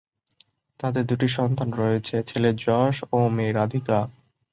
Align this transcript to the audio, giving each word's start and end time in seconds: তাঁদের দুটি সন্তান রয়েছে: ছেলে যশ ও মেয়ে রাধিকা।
তাঁদের 0.79 1.03
দুটি 1.05 1.27
সন্তান 1.37 1.69
রয়েছে: 1.73 2.15
ছেলে 2.29 2.49
যশ 2.63 2.95
ও 3.11 3.29
মেয়ে 3.35 3.53
রাধিকা। 3.53 3.97